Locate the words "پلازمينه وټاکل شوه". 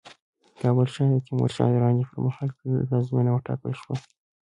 2.87-3.95